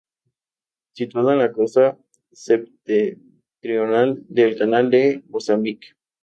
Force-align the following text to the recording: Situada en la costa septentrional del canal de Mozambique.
Situada 0.99 1.33
en 1.33 1.37
la 1.41 1.51
costa 1.51 1.95
septentrional 2.31 4.17
del 4.29 4.57
canal 4.57 4.89
de 4.89 5.21
Mozambique. 5.29 5.89